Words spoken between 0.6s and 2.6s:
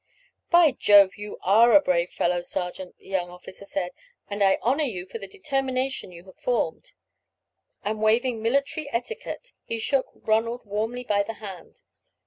Jove, you are a brave fellow,